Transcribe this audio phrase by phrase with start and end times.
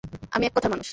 [0.31, 0.89] আমি এক কথার মানুষ।